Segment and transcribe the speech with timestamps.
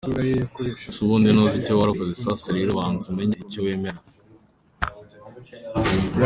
[0.89, 2.13] Ese ubundi ntuzi icyo warokowe?
[2.25, 3.99] Sasa rero banza umenye icyo wemera.